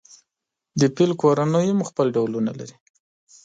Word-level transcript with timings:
د 0.79 0.81
فیل 0.95 1.11
کورنۍ 1.21 1.67
هم 1.71 1.79
خپل 1.89 2.07
ډولونه 2.15 2.51
لري. 2.59 2.75